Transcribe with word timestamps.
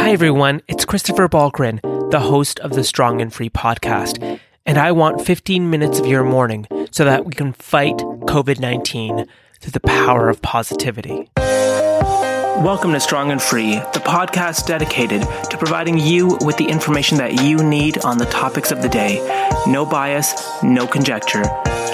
Hi, 0.00 0.12
everyone. 0.12 0.62
It's 0.66 0.86
Christopher 0.86 1.28
Balgrin, 1.28 1.78
the 2.10 2.20
host 2.20 2.58
of 2.60 2.72
the 2.72 2.84
Strong 2.84 3.20
and 3.20 3.30
Free 3.30 3.50
podcast. 3.50 4.40
And 4.64 4.78
I 4.78 4.92
want 4.92 5.20
15 5.20 5.68
minutes 5.68 5.98
of 5.98 6.06
your 6.06 6.24
morning 6.24 6.66
so 6.90 7.04
that 7.04 7.26
we 7.26 7.34
can 7.34 7.52
fight 7.52 7.96
COVID 7.98 8.58
19 8.58 9.26
through 9.60 9.70
the 9.70 9.80
power 9.80 10.30
of 10.30 10.40
positivity. 10.40 11.28
Welcome 11.36 12.94
to 12.94 13.00
Strong 13.00 13.30
and 13.30 13.42
Free, 13.42 13.74
the 13.74 14.02
podcast 14.02 14.66
dedicated 14.66 15.20
to 15.50 15.58
providing 15.58 15.98
you 15.98 16.38
with 16.40 16.56
the 16.56 16.68
information 16.68 17.18
that 17.18 17.42
you 17.44 17.62
need 17.62 17.98
on 17.98 18.16
the 18.16 18.24
topics 18.24 18.72
of 18.72 18.80
the 18.80 18.88
day. 18.88 19.18
No 19.66 19.84
bias, 19.84 20.62
no 20.62 20.86
conjecture, 20.86 21.44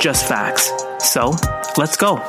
just 0.00 0.28
facts. 0.28 0.70
So, 1.00 1.34
let's 1.76 1.96
go. 1.96 2.24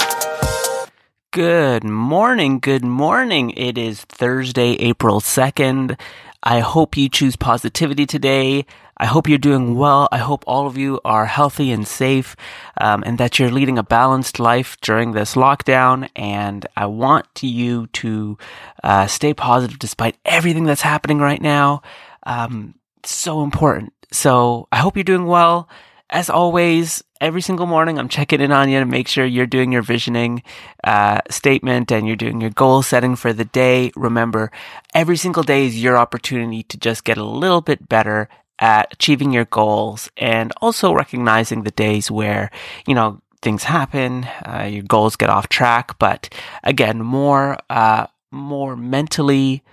Good 1.38 1.84
morning. 1.84 2.58
Good 2.58 2.84
morning. 2.84 3.52
It 3.52 3.78
is 3.78 4.02
Thursday, 4.06 4.72
April 4.80 5.22
2nd. 5.22 5.96
I 6.42 6.62
hope 6.62 6.98
you 6.98 7.10
choose 7.10 7.36
positivity 7.36 8.08
today. 8.08 8.66
I 8.98 9.06
hope 9.06 9.30
you're 9.30 9.38
doing 9.38 9.76
well. 9.76 10.10
I 10.12 10.18
hope 10.18 10.44
all 10.48 10.66
of 10.66 10.80
you 10.80 11.00
are 11.06 11.28
healthy 11.28 11.72
and 11.72 11.88
safe, 11.88 12.36
um, 12.82 13.04
and 13.06 13.20
that 13.20 13.38
you're 13.38 13.52
leading 13.52 13.78
a 13.78 13.84
balanced 13.84 14.40
life 14.40 14.78
during 14.82 15.12
this 15.12 15.36
lockdown. 15.36 16.10
And 16.16 16.66
I 16.76 16.88
want 16.88 17.28
you 17.44 17.86
to 17.86 18.40
uh, 18.84 19.06
stay 19.06 19.36
positive 19.36 19.78
despite 19.78 20.18
everything 20.26 20.64
that's 20.64 20.82
happening 20.82 21.20
right 21.20 21.40
now. 21.40 21.84
Um, 22.24 22.74
so 23.04 23.44
important. 23.44 23.94
So 24.12 24.68
I 24.72 24.78
hope 24.78 24.98
you're 24.98 25.04
doing 25.04 25.28
well. 25.28 25.70
As 26.10 26.32
always, 26.32 27.04
every 27.22 27.42
single 27.42 27.66
morning 27.66 27.98
I'm 27.98 28.10
checking 28.10 28.42
in 28.42 28.52
on 28.52 28.70
you 28.70 28.80
to 28.80 28.86
make 28.86 29.08
sure 29.08 29.26
you're 29.26 29.46
doing 29.46 29.72
your 29.72 29.82
visioning 29.82 30.44
uh, 30.84 31.22
statement 31.30 31.92
and 31.92 32.08
you're 32.08 32.16
doing 32.16 32.42
your 32.42 32.50
goal 32.50 32.82
setting 32.82 33.16
for 33.16 33.34
the 33.34 33.46
day. 33.46 33.92
Remember, 33.96 34.52
every 34.94 35.18
single 35.18 35.44
day 35.44 35.66
is 35.66 35.82
your 35.82 35.98
opportunity 35.98 36.64
to 36.64 36.78
just 36.78 37.04
get 37.04 37.18
a 37.18 37.24
little 37.24 37.62
bit 37.62 37.88
better 37.90 38.30
at 38.60 38.92
achieving 38.92 39.32
your 39.32 39.46
goals 39.46 40.10
and 40.18 40.52
also 40.62 40.94
recognizing 40.94 41.64
the 41.64 41.72
days 41.72 42.10
where, 42.10 42.50
you 42.88 42.96
know, 42.96 43.22
things 43.42 43.64
happen, 43.64 44.26
uh, 44.46 44.68
your 44.70 44.84
goals 44.84 45.16
get 45.16 45.30
off 45.30 45.48
track. 45.48 45.98
But 46.00 46.34
again, 46.64 47.04
more, 47.04 47.58
uh, 47.70 48.08
more 48.32 48.76
mentally 48.76 49.64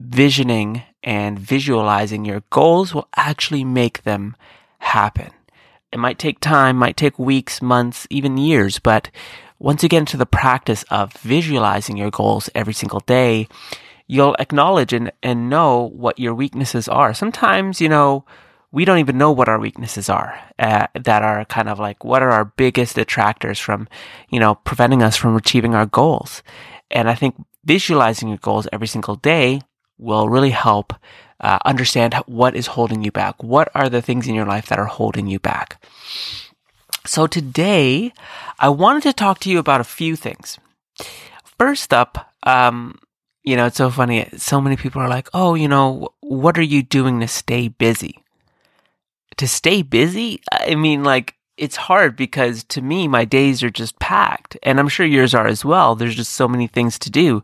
visioning 0.00 0.82
and 1.02 1.38
visualizing 1.38 2.24
your 2.24 2.42
goals 2.50 2.94
will 2.94 3.08
actually 3.16 3.64
make 3.64 4.02
them 4.04 4.36
happen. 4.78 5.30
It 5.92 5.98
might 5.98 6.18
take 6.18 6.40
time, 6.40 6.76
might 6.76 6.96
take 6.96 7.18
weeks, 7.18 7.60
months, 7.60 8.06
even 8.10 8.36
years, 8.38 8.78
but 8.78 9.10
once 9.58 9.82
you 9.82 9.88
get 9.88 9.98
into 9.98 10.16
the 10.16 10.26
practice 10.26 10.84
of 10.90 11.12
visualizing 11.14 11.96
your 11.96 12.10
goals 12.10 12.50
every 12.54 12.72
single 12.72 13.00
day, 13.00 13.46
you'll 14.08 14.34
acknowledge 14.38 14.92
and, 14.92 15.12
and 15.22 15.48
know 15.48 15.90
what 15.94 16.18
your 16.18 16.34
weaknesses 16.34 16.88
are. 16.88 17.14
Sometimes, 17.14 17.80
you 17.80 17.88
know, 17.88 18.24
we 18.72 18.84
don't 18.84 18.98
even 18.98 19.18
know 19.18 19.30
what 19.30 19.48
our 19.48 19.60
weaknesses 19.60 20.08
are 20.08 20.38
uh, 20.58 20.86
that 20.94 21.22
are 21.22 21.44
kind 21.44 21.68
of 21.68 21.78
like 21.78 22.04
what 22.04 22.22
are 22.22 22.30
our 22.30 22.46
biggest 22.46 22.96
detractors 22.96 23.58
from, 23.58 23.86
you 24.30 24.40
know, 24.40 24.54
preventing 24.54 25.02
us 25.02 25.16
from 25.16 25.36
achieving 25.36 25.74
our 25.74 25.86
goals. 25.86 26.42
And 26.90 27.08
I 27.08 27.14
think 27.14 27.36
visualizing 27.64 28.28
your 28.28 28.38
goals 28.38 28.66
every 28.72 28.86
single 28.88 29.16
day 29.16 29.60
will 29.98 30.28
really 30.28 30.50
help 30.50 30.94
uh, 31.42 31.58
understand 31.64 32.14
what 32.26 32.54
is 32.54 32.68
holding 32.68 33.02
you 33.02 33.10
back. 33.10 33.42
What 33.42 33.68
are 33.74 33.88
the 33.88 34.02
things 34.02 34.28
in 34.28 34.34
your 34.34 34.46
life 34.46 34.66
that 34.66 34.78
are 34.78 34.86
holding 34.86 35.26
you 35.26 35.38
back? 35.38 35.84
So 37.04 37.26
today, 37.26 38.12
I 38.58 38.68
wanted 38.68 39.02
to 39.04 39.12
talk 39.12 39.40
to 39.40 39.50
you 39.50 39.58
about 39.58 39.80
a 39.80 39.84
few 39.84 40.14
things. 40.14 40.58
First 41.58 41.92
up, 41.92 42.32
um, 42.44 42.98
you 43.42 43.56
know, 43.56 43.66
it's 43.66 43.76
so 43.76 43.90
funny. 43.90 44.28
So 44.36 44.60
many 44.60 44.76
people 44.76 45.02
are 45.02 45.08
like, 45.08 45.28
oh, 45.34 45.54
you 45.54 45.66
know, 45.66 46.10
what 46.20 46.56
are 46.56 46.62
you 46.62 46.82
doing 46.82 47.20
to 47.20 47.28
stay 47.28 47.68
busy? 47.68 48.22
To 49.38 49.48
stay 49.48 49.82
busy? 49.82 50.40
I 50.52 50.76
mean, 50.76 51.02
like, 51.02 51.34
it's 51.56 51.76
hard 51.76 52.16
because 52.16 52.64
to 52.64 52.80
me, 52.80 53.08
my 53.08 53.24
days 53.24 53.62
are 53.62 53.70
just 53.70 53.98
packed. 53.98 54.56
And 54.62 54.78
I'm 54.78 54.88
sure 54.88 55.04
yours 55.04 55.34
are 55.34 55.46
as 55.46 55.64
well. 55.64 55.94
There's 55.94 56.14
just 56.14 56.32
so 56.32 56.46
many 56.46 56.68
things 56.68 56.98
to 57.00 57.10
do. 57.10 57.42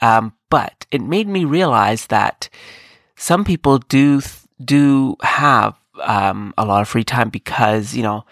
Um, 0.00 0.32
but 0.48 0.86
it 0.90 1.00
made 1.00 1.28
me 1.28 1.44
realize 1.44 2.06
that 2.06 2.48
some 3.22 3.44
people 3.44 3.78
do, 3.78 4.20
do 4.64 5.14
have, 5.22 5.78
um, 6.02 6.52
a 6.58 6.64
lot 6.64 6.82
of 6.82 6.88
free 6.88 7.04
time 7.04 7.30
because, 7.30 7.94
you 7.94 8.02
know, 8.02 8.24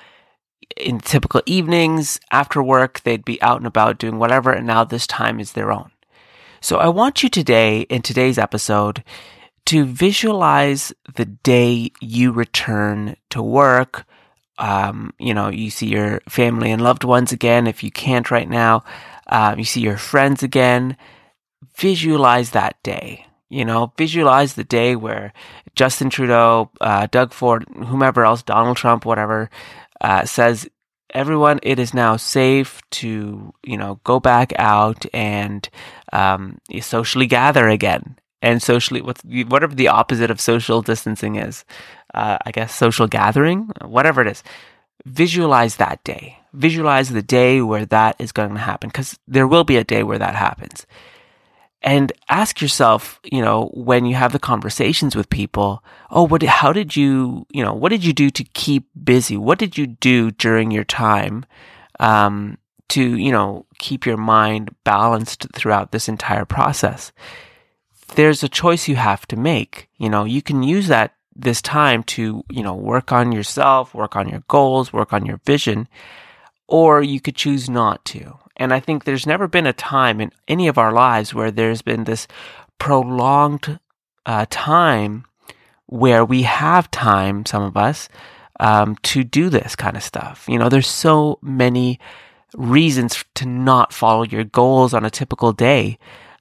in 0.76 0.98
typical 0.98 1.40
evenings 1.46 2.18
after 2.32 2.60
work, 2.60 3.00
they'd 3.02 3.24
be 3.24 3.40
out 3.40 3.58
and 3.58 3.68
about 3.68 3.98
doing 3.98 4.18
whatever. 4.18 4.50
And 4.50 4.66
now 4.66 4.82
this 4.82 5.06
time 5.06 5.38
is 5.38 5.52
their 5.52 5.70
own. 5.70 5.92
So 6.60 6.78
I 6.78 6.88
want 6.88 7.22
you 7.22 7.28
today, 7.28 7.82
in 7.82 8.02
today's 8.02 8.36
episode, 8.36 9.04
to 9.66 9.84
visualize 9.84 10.92
the 11.14 11.26
day 11.26 11.92
you 12.00 12.32
return 12.32 13.14
to 13.30 13.40
work. 13.40 14.04
Um, 14.58 15.14
you 15.20 15.34
know, 15.34 15.50
you 15.50 15.70
see 15.70 15.86
your 15.86 16.20
family 16.28 16.72
and 16.72 16.82
loved 16.82 17.04
ones 17.04 17.30
again. 17.30 17.68
If 17.68 17.84
you 17.84 17.92
can't 17.92 18.28
right 18.28 18.48
now, 18.48 18.82
um, 19.28 19.56
you 19.56 19.64
see 19.64 19.82
your 19.82 19.98
friends 19.98 20.42
again. 20.42 20.96
Visualize 21.76 22.50
that 22.50 22.82
day. 22.82 23.26
You 23.50 23.64
know, 23.64 23.92
visualize 23.98 24.54
the 24.54 24.64
day 24.64 24.94
where 24.96 25.32
Justin 25.74 26.08
Trudeau, 26.08 26.70
uh, 26.80 27.08
Doug 27.10 27.32
Ford, 27.32 27.66
whomever 27.68 28.24
else, 28.24 28.42
Donald 28.42 28.76
Trump, 28.76 29.04
whatever, 29.04 29.50
uh, 30.00 30.24
says 30.24 30.68
everyone, 31.12 31.58
it 31.64 31.80
is 31.80 31.92
now 31.92 32.16
safe 32.16 32.80
to, 32.90 33.52
you 33.64 33.76
know, 33.76 34.00
go 34.04 34.20
back 34.20 34.52
out 34.56 35.04
and 35.12 35.68
um, 36.12 36.58
socially 36.80 37.26
gather 37.26 37.68
again. 37.68 38.16
And 38.40 38.62
socially, 38.62 39.02
what's 39.02 39.22
whatever 39.24 39.74
the 39.74 39.88
opposite 39.88 40.30
of 40.30 40.40
social 40.40 40.80
distancing 40.80 41.36
is, 41.36 41.64
uh, 42.14 42.38
I 42.46 42.52
guess 42.52 42.74
social 42.74 43.06
gathering, 43.06 43.70
whatever 43.82 44.22
it 44.22 44.28
is. 44.28 44.42
Visualize 45.04 45.76
that 45.76 46.02
day. 46.04 46.38
Visualize 46.52 47.10
the 47.10 47.22
day 47.22 47.60
where 47.60 47.84
that 47.86 48.16
is 48.18 48.32
going 48.32 48.54
to 48.54 48.58
happen, 48.58 48.88
because 48.88 49.18
there 49.26 49.46
will 49.46 49.64
be 49.64 49.76
a 49.76 49.84
day 49.84 50.02
where 50.02 50.18
that 50.18 50.36
happens. 50.36 50.86
And 51.82 52.12
ask 52.28 52.60
yourself, 52.60 53.20
you 53.24 53.40
know, 53.40 53.70
when 53.72 54.04
you 54.04 54.14
have 54.14 54.32
the 54.32 54.38
conversations 54.38 55.16
with 55.16 55.30
people, 55.30 55.82
oh, 56.10 56.24
what, 56.26 56.42
how 56.42 56.72
did 56.74 56.94
you, 56.94 57.46
you 57.50 57.64
know, 57.64 57.72
what 57.72 57.88
did 57.88 58.04
you 58.04 58.12
do 58.12 58.28
to 58.30 58.44
keep 58.44 58.88
busy? 59.02 59.36
What 59.38 59.58
did 59.58 59.78
you 59.78 59.86
do 59.86 60.30
during 60.30 60.70
your 60.70 60.84
time, 60.84 61.46
um, 61.98 62.58
to, 62.90 63.16
you 63.16 63.32
know, 63.32 63.64
keep 63.78 64.04
your 64.04 64.18
mind 64.18 64.74
balanced 64.84 65.46
throughout 65.54 65.90
this 65.90 66.06
entire 66.06 66.44
process? 66.44 67.12
There's 68.14 68.42
a 68.42 68.48
choice 68.48 68.86
you 68.86 68.96
have 68.96 69.26
to 69.28 69.36
make. 69.36 69.88
You 69.96 70.10
know, 70.10 70.24
you 70.24 70.42
can 70.42 70.62
use 70.62 70.88
that 70.88 71.14
this 71.34 71.62
time 71.62 72.02
to, 72.02 72.44
you 72.50 72.62
know, 72.62 72.74
work 72.74 73.10
on 73.10 73.32
yourself, 73.32 73.94
work 73.94 74.16
on 74.16 74.28
your 74.28 74.42
goals, 74.48 74.92
work 74.92 75.14
on 75.14 75.24
your 75.24 75.40
vision, 75.46 75.88
or 76.66 77.02
you 77.02 77.20
could 77.20 77.36
choose 77.36 77.70
not 77.70 78.04
to. 78.06 78.38
And 78.60 78.74
I 78.74 78.78
think 78.78 79.04
there's 79.04 79.26
never 79.26 79.48
been 79.48 79.66
a 79.66 79.72
time 79.72 80.20
in 80.20 80.30
any 80.46 80.68
of 80.68 80.76
our 80.76 80.92
lives 80.92 81.32
where 81.32 81.50
there's 81.50 81.80
been 81.80 82.04
this 82.04 82.28
prolonged 82.78 83.80
uh, 84.26 84.44
time 84.50 85.24
where 85.86 86.24
we 86.24 86.42
have 86.42 86.90
time, 86.90 87.46
some 87.46 87.62
of 87.62 87.76
us, 87.76 88.10
um, 88.60 88.96
to 89.02 89.24
do 89.24 89.48
this 89.48 89.74
kind 89.74 89.96
of 89.96 90.02
stuff. 90.02 90.44
You 90.46 90.58
know, 90.58 90.68
there's 90.68 90.86
so 90.86 91.38
many 91.40 91.98
reasons 92.54 93.24
to 93.36 93.46
not 93.46 93.94
follow 93.94 94.24
your 94.24 94.44
goals 94.44 94.92
on 94.92 95.06
a 95.06 95.10
typical 95.10 95.52
day. 95.54 95.98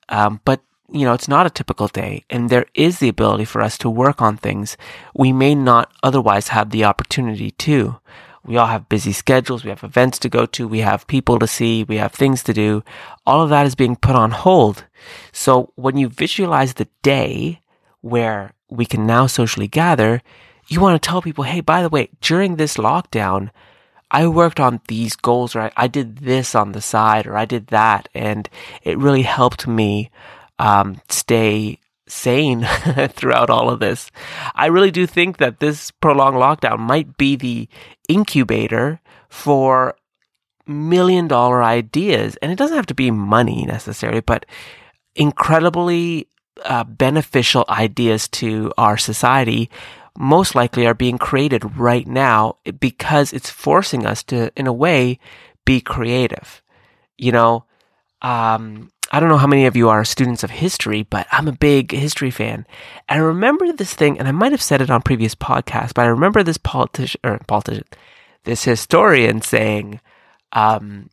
Um, 0.09 0.41
but 0.43 0.61
you 0.91 1.05
know, 1.05 1.13
it's 1.13 1.27
not 1.27 1.45
a 1.45 1.51
typical 1.51 1.87
day 1.87 2.25
and 2.29 2.49
there 2.49 2.65
is 2.73 2.99
the 2.99 3.09
ability 3.09 3.45
for 3.45 3.61
us 3.61 3.77
to 3.77 3.89
work 3.89 4.21
on 4.21 4.35
things 4.35 4.75
we 5.15 5.31
may 5.31 5.53
not 5.53 5.91
otherwise 6.03 6.49
have 6.49 6.71
the 6.71 6.83
opportunity 6.83 7.51
to. 7.51 7.99
We 8.45 8.57
all 8.57 8.67
have 8.67 8.89
busy 8.89 9.11
schedules. 9.11 9.63
We 9.63 9.69
have 9.69 9.83
events 9.83 10.19
to 10.19 10.29
go 10.29 10.45
to. 10.47 10.67
We 10.67 10.79
have 10.79 11.07
people 11.07 11.39
to 11.39 11.47
see. 11.47 11.83
We 11.83 11.97
have 11.97 12.13
things 12.13 12.43
to 12.43 12.53
do. 12.53 12.83
All 13.25 13.41
of 13.41 13.49
that 13.49 13.65
is 13.65 13.75
being 13.75 13.95
put 13.95 14.15
on 14.15 14.31
hold. 14.31 14.85
So 15.31 15.71
when 15.75 15.97
you 15.97 16.09
visualize 16.09 16.73
the 16.73 16.87
day 17.01 17.61
where 18.01 18.53
we 18.69 18.85
can 18.85 19.05
now 19.05 19.27
socially 19.27 19.67
gather, 19.67 20.21
you 20.67 20.79
want 20.79 21.01
to 21.01 21.07
tell 21.07 21.21
people, 21.21 21.43
Hey, 21.43 21.61
by 21.61 21.81
the 21.81 21.89
way, 21.89 22.09
during 22.21 22.55
this 22.55 22.77
lockdown, 22.77 23.49
I 24.11 24.27
worked 24.27 24.59
on 24.59 24.81
these 24.87 25.15
goals, 25.15 25.55
or 25.55 25.61
I, 25.61 25.71
I 25.77 25.87
did 25.87 26.19
this 26.19 26.55
on 26.55 26.71
the 26.71 26.81
side, 26.81 27.27
or 27.27 27.37
I 27.37 27.45
did 27.45 27.67
that. 27.67 28.09
And 28.15 28.49
it 28.83 28.97
really 28.97 29.21
helped 29.21 29.67
me, 29.67 30.09
um, 30.57 31.01
stay 31.09 31.79
sane 32.09 32.63
throughout 33.09 33.49
all 33.49 33.69
of 33.69 33.79
this. 33.79 34.11
I 34.55 34.67
really 34.67 34.91
do 34.91 35.05
think 35.05 35.37
that 35.37 35.59
this 35.59 35.91
prolonged 35.91 36.37
lockdown 36.37 36.79
might 36.79 37.17
be 37.17 37.35
the 37.35 37.69
incubator 38.07 39.01
for 39.29 39.95
million 40.67 41.27
dollar 41.27 41.63
ideas. 41.63 42.37
And 42.41 42.51
it 42.51 42.57
doesn't 42.57 42.75
have 42.75 42.85
to 42.87 42.95
be 42.95 43.11
money 43.11 43.65
necessarily, 43.65 44.21
but 44.21 44.45
incredibly 45.15 46.27
uh, 46.63 46.83
beneficial 46.83 47.65
ideas 47.69 48.27
to 48.27 48.71
our 48.77 48.97
society 48.97 49.69
most 50.17 50.53
likely 50.53 50.85
are 50.85 50.93
being 50.93 51.17
created 51.17 51.77
right 51.77 52.05
now 52.05 52.57
because 52.79 53.31
it's 53.31 53.49
forcing 53.49 54.05
us 54.05 54.21
to, 54.23 54.51
in 54.55 54.67
a 54.67 54.73
way, 54.73 55.17
be 55.65 55.79
creative. 55.79 56.61
You 57.17 57.31
know, 57.31 57.65
um, 58.21 58.91
I 59.11 59.19
don't 59.19 59.29
know 59.29 59.37
how 59.37 59.47
many 59.47 59.65
of 59.65 59.75
you 59.75 59.89
are 59.89 60.05
students 60.05 60.43
of 60.43 60.51
history, 60.51 61.03
but 61.03 61.25
I'm 61.31 61.47
a 61.47 61.53
big 61.53 61.91
history 61.91 62.29
fan. 62.29 62.67
And 63.07 63.21
I 63.21 63.23
remember 63.23 63.71
this 63.71 63.93
thing, 63.93 64.19
and 64.19 64.27
I 64.27 64.31
might 64.31 64.51
have 64.51 64.61
said 64.61 64.81
it 64.81 64.91
on 64.91 65.01
previous 65.01 65.33
podcasts, 65.33 65.93
but 65.93 66.03
I 66.03 66.09
remember 66.09 66.43
this 66.43 66.57
politician, 66.57 67.19
or 67.23 67.39
politician, 67.47 67.85
this 68.43 68.63
historian 68.63 69.41
saying, 69.41 69.99
um, 70.53 71.09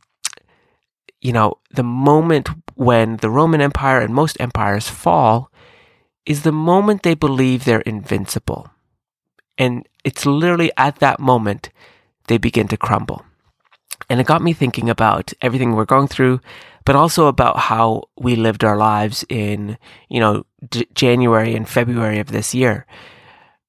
you 1.20 1.32
know, 1.32 1.58
the 1.70 1.82
moment 1.82 2.50
when 2.74 3.16
the 3.16 3.30
Roman 3.30 3.60
Empire 3.60 4.00
and 4.00 4.14
most 4.14 4.36
empires 4.40 4.88
fall 4.88 5.50
is 6.26 6.42
the 6.42 6.52
moment 6.52 7.02
they 7.02 7.14
believe 7.14 7.64
they're 7.64 7.80
invincible. 7.80 8.68
And 9.56 9.88
it's 10.04 10.26
literally 10.26 10.70
at 10.76 10.98
that 10.98 11.18
moment 11.18 11.70
they 12.26 12.36
begin 12.36 12.68
to 12.68 12.76
crumble. 12.76 13.24
And 14.10 14.20
it 14.20 14.26
got 14.26 14.42
me 14.42 14.52
thinking 14.52 14.90
about 14.90 15.32
everything 15.40 15.72
we're 15.72 15.84
going 15.84 16.08
through, 16.08 16.40
but 16.86 16.96
also 16.96 17.26
about 17.26 17.58
how 17.58 18.04
we 18.16 18.36
lived 18.36 18.64
our 18.64 18.76
lives 18.76 19.24
in, 19.28 19.76
you 20.08 20.20
know, 20.20 20.46
D- 20.70 20.88
January 20.94 21.54
and 21.54 21.68
February 21.68 22.20
of 22.20 22.28
this 22.28 22.54
year. 22.54 22.86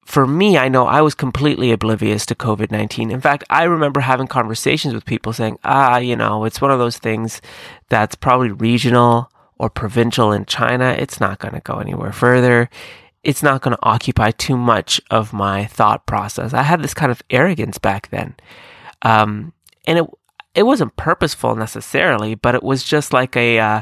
For 0.06 0.26
me, 0.26 0.58
I 0.58 0.70
know 0.70 0.86
I 0.86 1.02
was 1.02 1.16
completely 1.16 1.72
oblivious 1.72 2.26
to 2.28 2.36
COVID 2.36 2.72
19. 2.72 3.12
In 3.12 3.20
fact, 3.20 3.44
I 3.50 3.64
remember 3.64 4.00
having 4.00 4.28
conversations 4.28 4.94
with 4.94 5.04
people 5.04 5.34
saying, 5.34 5.58
ah, 5.66 5.98
you 5.98 6.16
know, 6.16 6.46
it's 6.46 6.62
one 6.62 6.72
of 6.72 6.80
those 6.80 7.00
things 7.00 7.42
that's 7.90 8.16
probably 8.16 8.52
regional 8.52 9.32
or 9.58 9.70
provincial 9.72 10.32
in 10.32 10.46
China. 10.46 10.96
It's 10.98 11.20
not 11.20 11.40
going 11.40 11.56
to 11.56 11.60
go 11.60 11.80
anywhere 11.80 12.14
further. 12.14 12.70
It's 13.24 13.42
not 13.42 13.64
going 13.64 13.76
to 13.76 13.84
occupy 13.84 14.30
too 14.30 14.56
much 14.56 15.02
of 15.10 15.34
my 15.34 15.66
thought 15.66 16.06
process. 16.06 16.54
I 16.54 16.62
had 16.62 16.84
this 16.84 16.94
kind 16.94 17.12
of 17.12 17.24
arrogance 17.32 17.80
back 17.80 18.10
then. 18.10 18.36
Um, 19.02 19.54
and 19.88 19.98
it, 19.98 20.06
it 20.58 20.66
wasn't 20.66 20.96
purposeful 20.96 21.56
necessarily, 21.56 22.34
but 22.34 22.56
it 22.56 22.64
was 22.64 22.84
just 22.84 23.14
like 23.14 23.38
a, 23.38 23.60
uh, 23.60 23.82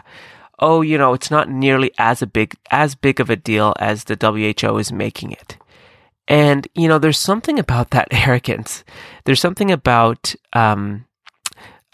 oh, 0.59 0.81
you 0.81 0.97
know, 0.97 1.13
it's 1.13 1.31
not 1.31 1.49
nearly 1.49 1.89
as 1.97 2.21
a 2.21 2.27
big, 2.27 2.53
as 2.69 2.95
big 2.95 3.21
of 3.21 3.29
a 3.29 3.37
deal 3.37 3.73
as 3.79 4.03
the 4.03 4.17
WHO 4.19 4.77
is 4.77 4.91
making 4.91 5.31
it. 5.31 5.57
And, 6.27 6.67
you 6.75 6.89
know, 6.89 6.99
there's 6.99 7.17
something 7.17 7.59
about 7.59 7.91
that 7.91 8.09
arrogance. 8.11 8.83
There's 9.23 9.39
something 9.39 9.71
about, 9.71 10.35
um, 10.51 11.05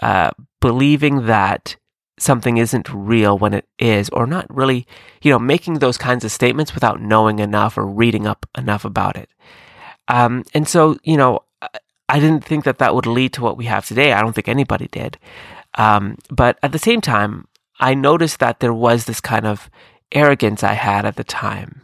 uh, 0.02 0.32
believing 0.60 1.28
that 1.28 1.76
something 2.18 2.58
isn't 2.58 2.90
real 2.92 3.38
when 3.38 3.54
it 3.54 3.68
is, 3.78 4.10
or 4.10 4.26
not 4.26 4.48
really, 4.50 4.88
you 5.22 5.30
know, 5.30 5.40
making 5.40 5.76
those 5.76 5.98
kinds 6.00 6.26
of 6.26 6.32
statements 6.32 6.74
without 6.74 7.00
knowing 7.00 7.38
enough 7.38 7.78
or 7.78 7.86
reading 7.86 8.26
up 8.26 8.48
enough 8.58 8.84
about 8.84 9.16
it. 9.16 9.30
Um, 10.08 10.44
and 10.56 10.68
so, 10.68 10.98
you 11.04 11.18
know, 11.18 11.42
I 12.12 12.20
didn't 12.20 12.44
think 12.44 12.66
that 12.66 12.80
that 12.80 12.94
would 12.94 13.06
lead 13.06 13.32
to 13.34 13.42
what 13.42 13.56
we 13.56 13.66
have 13.66 13.86
today. 13.86 14.12
I 14.12 14.22
don't 14.22 14.34
think 14.34 14.50
anybody 14.50 14.90
did. 14.92 15.18
Um, 15.76 16.18
but 16.30 16.60
at 16.62 16.74
the 16.74 16.78
same 16.78 17.00
time, 17.00 17.48
I 17.80 17.94
noticed 17.94 18.40
that 18.40 18.60
there 18.60 18.74
was 18.74 19.06
this 19.06 19.22
kind 19.22 19.48
of 19.48 19.70
arrogance 20.12 20.62
I 20.62 20.74
had 20.74 21.06
at 21.06 21.16
the 21.16 21.24
time. 21.24 21.84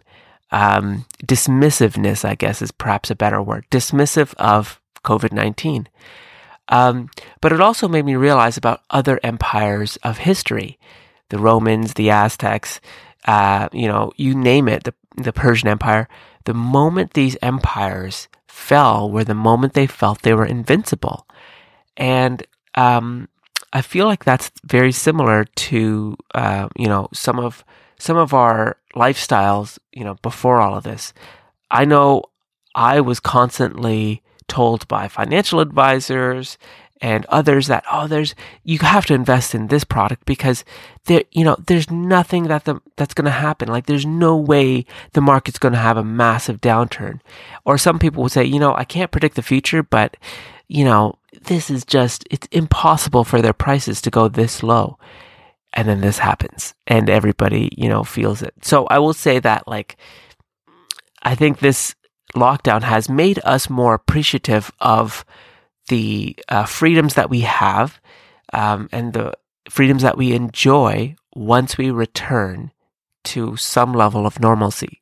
Um, 0.51 1.05
dismissiveness, 1.25 2.25
I 2.25 2.35
guess, 2.35 2.61
is 2.61 2.71
perhaps 2.71 3.09
a 3.09 3.15
better 3.15 3.41
word. 3.41 3.65
Dismissive 3.71 4.33
of 4.35 4.81
COVID 5.05 5.31
19. 5.31 5.87
Um, 6.67 7.09
but 7.39 7.53
it 7.53 7.61
also 7.61 7.87
made 7.87 8.03
me 8.03 8.17
realize 8.17 8.57
about 8.57 8.83
other 8.89 9.21
empires 9.23 9.95
of 10.03 10.17
history 10.17 10.77
the 11.29 11.39
Romans, 11.39 11.93
the 11.93 12.09
Aztecs, 12.09 12.79
uh, 13.25 13.67
you 13.71 13.87
know, 13.87 14.11
you 14.15 14.35
name 14.35 14.67
it, 14.67 14.83
the, 14.83 14.93
the 15.15 15.33
Persian 15.33 15.67
Empire. 15.67 16.07
The 16.45 16.53
moment 16.53 17.13
these 17.13 17.35
empires 17.41 18.29
fell 18.57 19.09
were 19.09 19.23
the 19.23 19.35
moment 19.35 19.73
they 19.73 19.87
felt 19.87 20.23
they 20.23 20.33
were 20.33 20.45
invincible. 20.45 21.27
And 21.95 22.45
um, 22.73 23.29
I 23.71 23.81
feel 23.81 24.07
like 24.07 24.25
that's 24.25 24.51
very 24.65 24.91
similar 24.91 25.45
to 25.45 26.17
uh, 26.33 26.67
you 26.75 26.87
know 26.87 27.07
some 27.13 27.39
of 27.39 27.63
some 27.99 28.17
of 28.17 28.33
our 28.33 28.77
lifestyles. 28.95 29.77
You 29.93 30.03
know, 30.03 30.15
before 30.21 30.59
all 30.59 30.75
of 30.75 30.83
this, 30.83 31.13
I 31.69 31.85
know 31.85 32.23
I 32.75 32.99
was 32.99 33.19
constantly 33.19 34.21
told 34.47 34.87
by 34.87 35.07
financial 35.07 35.59
advisors 35.59 36.57
and 37.01 37.25
others 37.27 37.67
that 37.67 37.83
oh 37.91 38.07
there's 38.07 38.33
you 38.63 38.79
have 38.79 39.05
to 39.05 39.13
invest 39.13 39.53
in 39.53 39.67
this 39.67 39.83
product 39.83 40.25
because 40.25 40.63
there 41.05 41.23
you 41.31 41.43
know 41.43 41.55
there's 41.67 41.89
nothing 41.91 42.43
that 42.43 42.65
the, 42.65 42.81
that's 42.95 43.13
going 43.13 43.25
to 43.25 43.31
happen. 43.31 43.67
Like 43.67 43.85
there's 43.85 44.05
no 44.05 44.35
way 44.35 44.85
the 45.13 45.21
market's 45.21 45.59
going 45.59 45.73
to 45.73 45.79
have 45.79 45.97
a 45.97 46.03
massive 46.03 46.61
downturn. 46.61 47.19
Or 47.65 47.77
some 47.77 47.99
people 47.99 48.23
will 48.23 48.29
say 48.29 48.43
you 48.43 48.59
know 48.59 48.73
I 48.75 48.83
can't 48.83 49.11
predict 49.11 49.35
the 49.35 49.41
future 49.41 49.83
but 49.83 50.17
you 50.67 50.83
know 50.83 51.17
this 51.41 51.69
is 51.69 51.85
just 51.85 52.27
it's 52.31 52.47
impossible 52.51 53.23
for 53.23 53.41
their 53.41 53.53
prices 53.53 54.01
to 54.01 54.09
go 54.09 54.27
this 54.27 54.63
low. 54.63 54.97
And 55.73 55.87
then 55.87 56.01
this 56.01 56.19
happens 56.19 56.73
and 56.87 57.09
everybody 57.09 57.69
you 57.77 57.89
know 57.89 58.03
feels 58.03 58.41
it. 58.41 58.53
So 58.61 58.85
I 58.87 58.99
will 58.99 59.13
say 59.13 59.39
that 59.39 59.67
like 59.67 59.97
I 61.23 61.35
think 61.35 61.59
this 61.59 61.93
lockdown 62.35 62.83
has 62.83 63.09
made 63.09 63.39
us 63.43 63.69
more 63.69 63.93
appreciative 63.93 64.71
of 64.79 65.25
the 65.87 66.35
uh, 66.49 66.65
freedoms 66.65 67.15
that 67.15 67.29
we 67.29 67.41
have 67.41 67.99
um, 68.53 68.89
and 68.91 69.13
the 69.13 69.33
freedoms 69.69 70.03
that 70.03 70.17
we 70.17 70.33
enjoy 70.33 71.15
once 71.35 71.77
we 71.77 71.91
return 71.91 72.71
to 73.23 73.57
some 73.57 73.93
level 73.93 74.25
of 74.25 74.39
normalcy. 74.39 75.01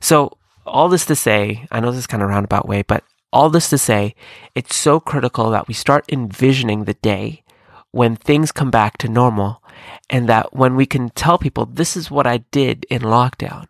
So, 0.00 0.36
all 0.66 0.88
this 0.88 1.06
to 1.06 1.16
say, 1.16 1.66
I 1.70 1.80
know 1.80 1.90
this 1.90 2.00
is 2.00 2.06
kind 2.06 2.22
of 2.22 2.28
roundabout 2.28 2.68
way, 2.68 2.82
but 2.82 3.04
all 3.32 3.50
this 3.50 3.70
to 3.70 3.78
say, 3.78 4.14
it's 4.54 4.76
so 4.76 5.00
critical 5.00 5.50
that 5.50 5.66
we 5.66 5.74
start 5.74 6.04
envisioning 6.12 6.84
the 6.84 6.94
day 6.94 7.42
when 7.90 8.16
things 8.16 8.52
come 8.52 8.70
back 8.70 8.98
to 8.98 9.08
normal 9.08 9.62
and 10.10 10.28
that 10.28 10.54
when 10.54 10.76
we 10.76 10.86
can 10.86 11.10
tell 11.10 11.38
people, 11.38 11.66
this 11.66 11.96
is 11.96 12.10
what 12.10 12.26
I 12.26 12.38
did 12.50 12.84
in 12.90 13.02
lockdown. 13.02 13.66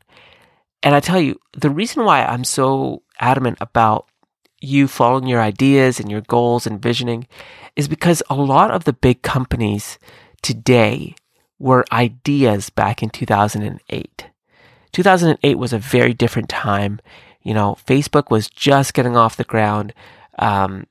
And 0.82 0.94
I 0.94 1.00
tell 1.00 1.20
you, 1.20 1.38
the 1.56 1.70
reason 1.70 2.04
why 2.04 2.24
I'm 2.24 2.44
so 2.44 3.02
adamant 3.20 3.58
about 3.60 4.08
you 4.62 4.88
following 4.88 5.26
your 5.26 5.40
ideas 5.40 5.98
and 5.98 6.10
your 6.10 6.20
goals 6.22 6.66
and 6.66 6.80
visioning 6.80 7.26
is 7.76 7.88
because 7.88 8.22
a 8.28 8.34
lot 8.34 8.70
of 8.70 8.84
the 8.84 8.92
big 8.92 9.22
companies 9.22 9.98
today 10.42 11.14
were 11.58 11.84
ideas 11.92 12.70
back 12.70 13.02
in 13.02 13.10
2008. 13.10 14.26
2008 14.92 15.58
was 15.58 15.72
a 15.72 15.78
very 15.78 16.12
different 16.12 16.48
time. 16.48 17.00
You 17.42 17.54
know, 17.54 17.76
Facebook 17.86 18.30
was 18.30 18.48
just 18.48 18.94
getting 18.94 19.16
off 19.16 19.36
the 19.36 19.44
ground, 19.44 19.94
um, 20.38 20.86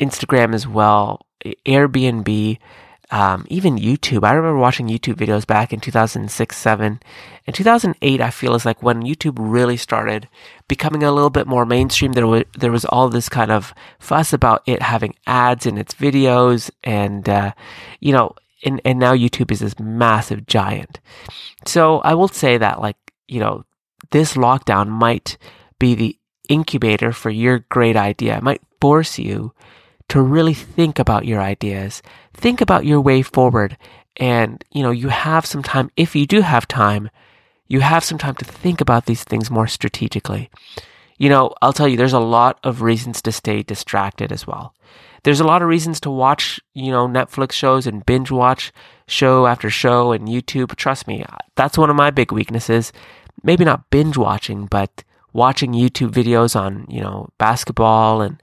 Instagram 0.00 0.54
as 0.54 0.66
well, 0.66 1.26
Airbnb 1.66 2.58
um, 3.10 3.44
even 3.48 3.76
YouTube. 3.76 4.24
I 4.24 4.32
remember 4.32 4.58
watching 4.58 4.88
YouTube 4.88 5.16
videos 5.16 5.46
back 5.46 5.72
in 5.72 5.80
2006, 5.80 6.56
7. 6.56 7.00
In 7.46 7.52
2008, 7.52 8.20
I 8.20 8.30
feel 8.30 8.54
is 8.54 8.64
like 8.64 8.82
when 8.82 9.02
YouTube 9.02 9.36
really 9.38 9.76
started 9.76 10.28
becoming 10.68 11.02
a 11.02 11.12
little 11.12 11.30
bit 11.30 11.46
more 11.46 11.66
mainstream. 11.66 12.12
There 12.12 12.26
was, 12.26 12.44
there 12.56 12.70
was 12.70 12.84
all 12.84 13.08
this 13.08 13.28
kind 13.28 13.50
of 13.50 13.74
fuss 13.98 14.32
about 14.32 14.62
it 14.66 14.82
having 14.82 15.16
ads 15.26 15.66
in 15.66 15.76
its 15.76 15.94
videos 15.94 16.70
and, 16.84 17.28
uh, 17.28 17.52
you 17.98 18.12
know, 18.12 18.34
and, 18.64 18.80
and 18.84 18.98
now 18.98 19.14
YouTube 19.14 19.50
is 19.50 19.60
this 19.60 19.78
massive 19.80 20.46
giant. 20.46 21.00
So 21.66 21.98
I 22.00 22.14
will 22.14 22.28
say 22.28 22.58
that 22.58 22.80
like, 22.80 22.96
you 23.26 23.40
know, 23.40 23.64
this 24.12 24.34
lockdown 24.34 24.88
might 24.88 25.36
be 25.78 25.94
the 25.94 26.16
incubator 26.48 27.12
for 27.12 27.30
your 27.30 27.60
great 27.70 27.96
idea. 27.96 28.36
It 28.36 28.42
might 28.42 28.62
force 28.80 29.18
you 29.18 29.52
to 30.10 30.20
really 30.20 30.54
think 30.54 30.98
about 30.98 31.24
your 31.24 31.40
ideas, 31.40 32.02
think 32.34 32.60
about 32.60 32.84
your 32.84 33.00
way 33.00 33.22
forward. 33.22 33.76
And, 34.16 34.62
you 34.72 34.82
know, 34.82 34.90
you 34.90 35.08
have 35.08 35.46
some 35.46 35.62
time, 35.62 35.90
if 35.96 36.14
you 36.14 36.26
do 36.26 36.42
have 36.42 36.68
time, 36.68 37.10
you 37.68 37.80
have 37.80 38.04
some 38.04 38.18
time 38.18 38.34
to 38.34 38.44
think 38.44 38.80
about 38.80 39.06
these 39.06 39.24
things 39.24 39.50
more 39.50 39.68
strategically. 39.68 40.50
You 41.16 41.28
know, 41.28 41.54
I'll 41.62 41.72
tell 41.72 41.86
you, 41.86 41.96
there's 41.96 42.12
a 42.12 42.18
lot 42.18 42.58
of 42.64 42.82
reasons 42.82 43.22
to 43.22 43.32
stay 43.32 43.62
distracted 43.62 44.32
as 44.32 44.46
well. 44.46 44.74
There's 45.22 45.40
a 45.40 45.44
lot 45.44 45.62
of 45.62 45.68
reasons 45.68 46.00
to 46.00 46.10
watch, 46.10 46.58
you 46.74 46.90
know, 46.90 47.06
Netflix 47.06 47.52
shows 47.52 47.86
and 47.86 48.04
binge 48.04 48.30
watch 48.30 48.72
show 49.06 49.46
after 49.46 49.70
show 49.70 50.12
and 50.12 50.26
YouTube. 50.26 50.74
Trust 50.74 51.06
me, 51.06 51.24
that's 51.54 51.78
one 51.78 51.90
of 51.90 51.96
my 51.96 52.10
big 52.10 52.32
weaknesses. 52.32 52.92
Maybe 53.44 53.64
not 53.64 53.90
binge 53.90 54.16
watching, 54.16 54.66
but 54.66 55.04
watching 55.32 55.72
YouTube 55.72 56.10
videos 56.10 56.58
on, 56.58 56.86
you 56.88 57.00
know, 57.00 57.28
basketball 57.38 58.22
and 58.22 58.42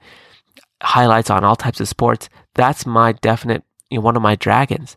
highlights 0.82 1.30
on 1.30 1.44
all 1.44 1.56
types 1.56 1.80
of 1.80 1.88
sports. 1.88 2.28
That's 2.54 2.86
my 2.86 3.12
definite, 3.12 3.62
you 3.90 3.98
know, 3.98 4.02
one 4.04 4.16
of 4.16 4.22
my 4.22 4.36
dragons. 4.36 4.96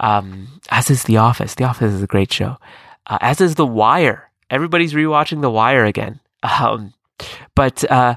Um, 0.00 0.60
as 0.70 0.90
is 0.90 1.04
The 1.04 1.18
Office. 1.18 1.54
The 1.54 1.64
Office 1.64 1.92
is 1.92 2.02
a 2.02 2.06
great 2.06 2.32
show. 2.32 2.56
Uh, 3.06 3.18
as 3.20 3.40
is 3.40 3.54
The 3.54 3.66
Wire. 3.66 4.30
Everybody's 4.48 4.94
rewatching 4.94 5.40
The 5.40 5.50
Wire 5.50 5.84
again. 5.84 6.20
Um, 6.42 6.94
but 7.54 7.84
uh, 7.90 8.14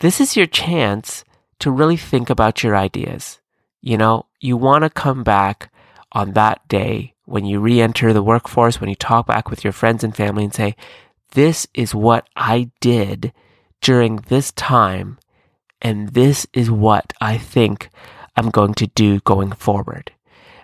this 0.00 0.20
is 0.20 0.36
your 0.36 0.44
chance 0.44 1.24
to 1.58 1.70
really 1.70 1.96
think 1.96 2.28
about 2.28 2.62
your 2.62 2.76
ideas. 2.76 3.40
You 3.80 3.96
know, 3.96 4.26
you 4.40 4.58
want 4.58 4.84
to 4.84 4.90
come 4.90 5.24
back 5.24 5.72
on 6.12 6.32
that 6.32 6.66
day 6.68 7.14
when 7.24 7.46
you 7.46 7.60
re 7.60 7.80
enter 7.80 8.12
the 8.12 8.22
workforce, 8.22 8.78
when 8.78 8.90
you 8.90 8.94
talk 8.94 9.26
back 9.26 9.48
with 9.48 9.64
your 9.64 9.72
friends 9.72 10.04
and 10.04 10.14
family 10.14 10.44
and 10.44 10.54
say, 10.54 10.76
This 11.32 11.66
is 11.72 11.94
what 11.94 12.28
I 12.36 12.70
did 12.80 13.32
during 13.80 14.16
this 14.28 14.52
time 14.52 15.18
and 15.82 16.10
this 16.10 16.46
is 16.52 16.70
what 16.70 17.12
I 17.20 17.38
think 17.38 17.90
I'm 18.36 18.50
going 18.50 18.74
to 18.74 18.86
do 18.88 19.20
going 19.20 19.52
forward. 19.52 20.12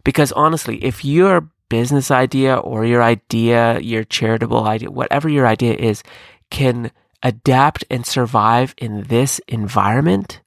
Because 0.04 0.32
honestly, 0.32 0.82
if 0.84 1.04
you're 1.04 1.48
business 1.68 2.10
idea 2.10 2.56
or 2.56 2.84
your 2.84 3.02
idea, 3.02 3.80
your 3.80 4.04
charitable 4.04 4.64
idea, 4.64 4.90
whatever 4.90 5.28
your 5.28 5.46
idea 5.46 5.74
is, 5.74 6.02
can 6.50 6.90
adapt 7.22 7.82
and 7.88 8.04
survive 8.04 8.74
in 8.76 9.04
this 9.04 9.40
environment, 9.48 10.40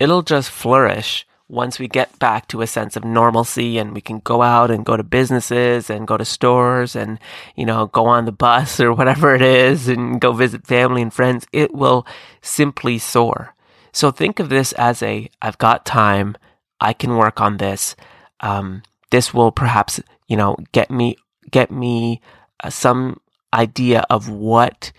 it'll 0.00 0.22
just 0.22 0.50
flourish 0.50 1.26
once 1.48 1.78
we 1.78 1.86
get 1.86 2.18
back 2.18 2.48
to 2.48 2.62
a 2.62 2.66
sense 2.66 2.96
of 2.96 3.04
normalcy 3.04 3.78
and 3.78 3.94
we 3.94 4.00
can 4.00 4.18
go 4.20 4.42
out 4.42 4.70
and 4.70 4.84
go 4.84 4.96
to 4.96 5.04
businesses 5.04 5.90
and 5.90 6.08
go 6.08 6.16
to 6.16 6.24
stores 6.24 6.96
and, 6.96 7.20
you 7.54 7.64
know, 7.64 7.86
go 7.86 8.06
on 8.06 8.24
the 8.24 8.32
bus 8.32 8.80
or 8.84 8.92
whatever 8.92 9.34
it 9.34 9.42
is 9.42 9.86
and 9.86 10.20
go 10.20 10.32
visit 10.32 10.66
family 10.66 11.02
and 11.02 11.14
friends, 11.14 11.46
it 11.52 11.72
will 11.72 12.06
simply 12.42 12.98
soar. 12.98 13.53
So 13.94 14.10
think 14.10 14.40
of 14.40 14.48
this 14.48 14.72
as 14.72 15.02
a, 15.02 15.30
I've 15.40 15.56
got 15.58 15.86
time. 15.86 16.36
I 16.80 16.92
can 16.92 17.16
work 17.16 17.40
on 17.40 17.58
this. 17.58 17.94
Um, 18.40 18.82
this 19.10 19.32
will 19.32 19.52
perhaps, 19.52 20.00
you 20.26 20.36
know, 20.36 20.56
get 20.72 20.90
me, 20.90 21.16
get 21.50 21.70
me 21.70 22.20
uh, 22.62 22.70
some 22.70 23.20
idea 23.54 24.04
of 24.10 24.28
what 24.28 24.90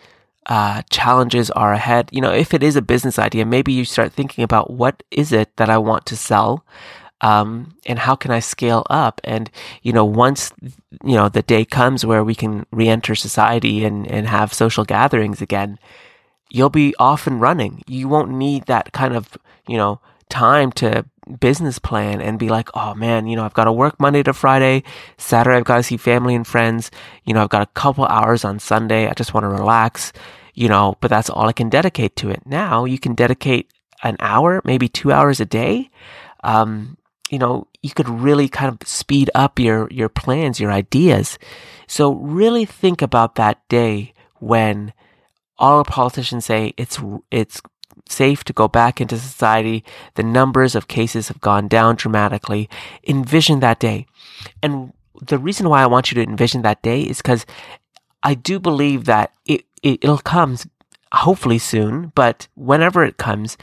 uh, 0.46 0.82
challenges 0.90 1.52
are 1.52 1.74
ahead. 1.74 2.08
You 2.14 2.22
know, 2.22 2.32
if 2.32 2.54
it 2.54 2.64
is 2.64 2.78
a 2.78 2.82
business 2.82 3.20
idea, 3.20 3.46
maybe 3.46 3.74
you 3.74 3.84
start 3.84 4.14
thinking 4.14 4.46
about 4.46 4.72
what 4.72 5.04
is 5.12 5.34
it 5.34 5.58
that 5.58 5.70
I 5.70 5.78
want 5.78 6.06
to 6.06 6.16
sell? 6.16 6.66
Um, 7.20 7.76
and 7.86 8.00
how 8.00 8.16
can 8.16 8.32
I 8.32 8.40
scale 8.40 8.86
up? 8.90 9.20
And, 9.26 9.52
you 9.82 9.92
know, 9.92 10.06
once, 10.06 10.54
you 11.04 11.16
know, 11.16 11.28
the 11.28 11.42
day 11.42 11.66
comes 11.66 12.06
where 12.06 12.24
we 12.24 12.36
can 12.36 12.66
re-enter 12.72 13.16
society 13.16 13.84
and, 13.84 14.08
and 14.08 14.28
have 14.28 14.54
social 14.54 14.86
gatherings 14.86 15.42
again, 15.42 15.80
you'll 16.50 16.70
be 16.70 16.96
off 17.00 17.28
and 17.28 17.42
running. 17.42 17.84
You 17.88 18.08
won't 18.08 18.32
need 18.32 18.66
that 18.66 18.94
kind 18.94 19.16
of, 19.16 19.38
you 19.68 19.78
know, 19.78 20.00
time 20.30 20.72
to 20.74 21.06
business 21.40 21.80
plan 21.80 22.22
and 22.22 22.38
be 22.38 22.50
like, 22.50 22.70
oh 22.76 22.94
man, 22.94 23.28
you 23.28 23.36
know, 23.36 23.44
I've 23.44 23.54
got 23.54 23.66
to 23.66 23.72
work 23.72 24.00
Monday 24.00 24.24
to 24.24 24.34
Friday. 24.34 24.84
Saturday, 25.18 25.58
I've 25.58 25.64
got 25.64 25.78
to 25.78 25.84
see 25.84 25.98
family 25.98 26.36
and 26.36 26.46
friends. 26.46 26.92
You 27.24 27.34
know, 27.34 27.44
I've 27.44 27.50
got 27.50 27.62
a 27.62 27.72
couple 27.74 28.06
hours 28.06 28.46
on 28.46 28.60
Sunday. 28.60 29.08
I 29.08 29.14
just 29.14 29.34
want 29.34 29.44
to 29.44 29.50
relax, 29.50 30.14
you 30.54 30.70
know, 30.70 30.98
but 31.02 31.10
that's 31.10 31.30
all 31.30 31.48
I 31.48 31.54
can 31.54 31.70
dedicate 31.70 32.16
to 32.18 32.30
it. 32.30 32.46
Now 32.46 32.86
you 32.86 33.00
can 33.00 33.16
dedicate 33.16 33.72
an 34.04 34.18
hour, 34.20 34.62
maybe 34.64 34.88
two 34.88 35.12
hours 35.12 35.40
a 35.40 35.46
day. 35.46 35.90
Um, 36.44 36.98
you 37.30 37.40
know, 37.40 37.68
you 37.82 37.90
could 37.90 38.08
really 38.08 38.48
kind 38.48 38.72
of 38.72 38.88
speed 38.88 39.32
up 39.34 39.60
your, 39.60 39.88
your 39.90 40.10
plans, 40.10 40.60
your 40.60 40.72
ideas. 40.72 41.40
So 41.88 42.14
really 42.14 42.66
think 42.66 43.02
about 43.02 43.36
that 43.36 43.68
day 43.68 44.14
when 44.40 44.94
all 45.58 45.78
our 45.78 45.84
politicians 45.84 46.46
say 46.46 46.74
it's, 46.78 47.00
it's 47.32 47.62
safe 48.08 48.44
to 48.46 48.54
go 48.54 48.68
back 48.68 49.00
into 49.00 49.18
society. 49.18 49.84
The 50.16 50.24
numbers 50.24 50.76
of 50.76 50.88
cases 50.88 51.28
have 51.30 51.42
gone 51.42 51.68
down 51.68 51.96
dramatically. 51.96 52.70
Envision 53.08 53.60
that 53.62 53.80
day. 53.80 54.06
And 54.62 54.94
the 55.22 55.38
reason 55.38 55.70
why 55.70 55.82
I 55.82 55.88
want 55.88 56.12
you 56.12 56.16
to 56.16 56.30
envision 56.30 56.62
that 56.64 56.82
day 56.82 57.02
is 57.02 57.18
because 57.18 57.46
I 58.24 58.34
do 58.34 58.60
believe 58.60 59.06
that 59.06 59.34
it, 59.46 59.66
it, 59.82 60.00
it'll 60.04 60.18
come 60.18 60.58
hopefully 61.14 61.60
soon, 61.60 62.12
but 62.16 62.48
whenever 62.56 63.04
it 63.04 63.18
comes, 63.18 63.58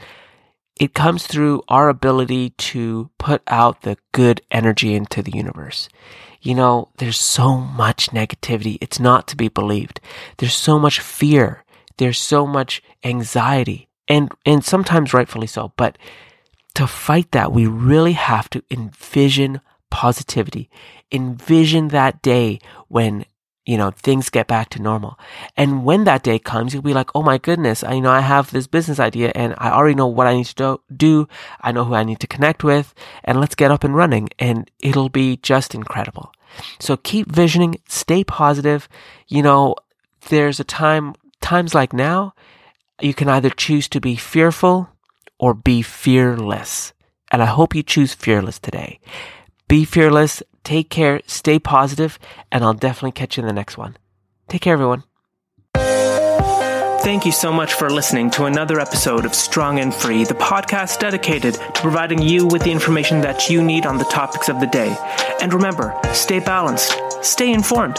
it 0.79 0.93
comes 0.93 1.27
through 1.27 1.61
our 1.67 1.89
ability 1.89 2.49
to 2.51 3.09
put 3.19 3.43
out 3.47 3.81
the 3.81 3.97
good 4.11 4.41
energy 4.49 4.95
into 4.95 5.21
the 5.21 5.31
universe. 5.31 5.87
You 6.41 6.55
know, 6.55 6.89
there's 6.97 7.19
so 7.19 7.57
much 7.57 8.09
negativity. 8.09 8.77
It's 8.81 8.99
not 8.99 9.27
to 9.29 9.37
be 9.37 9.47
believed. 9.47 10.01
There's 10.37 10.55
so 10.55 10.79
much 10.79 10.99
fear. 10.99 11.63
There's 11.97 12.19
so 12.19 12.45
much 12.45 12.81
anxiety 13.03 13.87
and 14.07 14.31
and 14.45 14.63
sometimes 14.63 15.13
rightfully 15.13 15.47
so 15.47 15.71
but 15.77 15.97
to 16.75 16.87
fight 16.87 17.31
that 17.31 17.51
we 17.51 17.67
really 17.67 18.13
have 18.13 18.49
to 18.49 18.63
envision 18.69 19.61
positivity 19.89 20.69
envision 21.11 21.89
that 21.89 22.21
day 22.21 22.59
when 22.87 23.25
you 23.65 23.77
know 23.77 23.91
things 23.91 24.29
get 24.29 24.47
back 24.47 24.69
to 24.69 24.81
normal. 24.81 25.17
And 25.55 25.85
when 25.85 26.03
that 26.03 26.23
day 26.23 26.39
comes 26.39 26.73
you'll 26.73 26.83
be 26.83 26.93
like 26.93 27.09
oh 27.15 27.21
my 27.21 27.37
goodness 27.37 27.83
I, 27.83 27.93
you 27.93 28.01
know 28.01 28.11
i 28.11 28.19
have 28.19 28.51
this 28.51 28.67
business 28.67 28.99
idea 28.99 29.31
and 29.35 29.53
i 29.57 29.71
already 29.71 29.95
know 29.95 30.07
what 30.07 30.27
i 30.27 30.35
need 30.35 30.47
to 30.47 30.79
do 30.95 31.27
i 31.61 31.71
know 31.71 31.85
who 31.85 31.93
i 31.93 32.03
need 32.03 32.19
to 32.19 32.27
connect 32.27 32.63
with 32.63 32.93
and 33.23 33.39
let's 33.39 33.55
get 33.55 33.71
up 33.71 33.83
and 33.83 33.95
running. 33.95 34.29
And 34.39 34.69
it'll 34.79 35.09
be 35.09 35.37
just 35.37 35.73
incredible. 35.73 36.31
So 36.79 36.97
keep 36.97 37.31
visioning 37.31 37.79
stay 37.87 38.23
positive. 38.23 38.89
You 39.27 39.43
know 39.43 39.75
there's 40.29 40.59
a 40.59 40.63
time 40.63 41.15
times 41.43 41.75
like 41.75 41.93
now 41.93 42.33
you 43.01 43.13
can 43.13 43.29
either 43.29 43.49
choose 43.49 43.87
to 43.89 43.99
be 43.99 44.15
fearful 44.15 44.89
or 45.37 45.53
be 45.53 45.81
fearless. 45.81 46.93
And 47.31 47.43
I 47.43 47.45
hope 47.45 47.75
you 47.75 47.83
choose 47.83 48.13
fearless 48.13 48.59
today. 48.59 48.99
Be 49.67 49.85
fearless, 49.85 50.41
take 50.63 50.89
care, 50.89 51.19
stay 51.27 51.59
positive, 51.59 52.17
and 52.51 52.63
I'll 52.63 52.73
definitely 52.73 53.11
catch 53.11 53.37
you 53.37 53.41
in 53.41 53.47
the 53.47 53.53
next 53.53 53.77
one. 53.77 53.97
Take 54.47 54.61
care, 54.61 54.73
everyone. 54.73 55.03
Thank 57.03 57.25
you 57.25 57.33
so 57.33 57.51
much 57.51 57.73
for 57.73 57.89
listening 57.89 58.31
to 58.31 58.45
another 58.45 58.79
episode 58.79 59.25
of 59.25 59.35
Strong 59.35 59.79
and 59.79 59.93
Free, 59.93 60.23
the 60.23 60.35
podcast 60.35 60.99
dedicated 60.99 61.55
to 61.55 61.81
providing 61.81 62.21
you 62.21 62.47
with 62.47 62.63
the 62.63 62.71
information 62.71 63.19
that 63.21 63.49
you 63.49 63.61
need 63.61 63.85
on 63.85 63.97
the 63.97 64.05
topics 64.05 64.47
of 64.47 64.61
the 64.61 64.67
day. 64.67 64.95
And 65.41 65.53
remember, 65.53 65.93
stay 66.13 66.39
balanced, 66.39 66.97
stay 67.21 67.51
informed. 67.51 67.97